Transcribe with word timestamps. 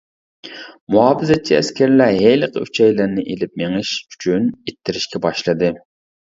مۇھاپىزەتچى 0.95 1.55
ئەسكەرلەر 1.57 2.15
ھېلىقى 2.23 2.65
ئۈچەيلەننى 2.65 3.27
ئېلىپ 3.29 3.63
مېڭىش 3.63 3.95
ئۈچۈن 4.03 4.51
ئىتتىرىشكە 4.51 5.25
باشلىدى. 5.31 5.75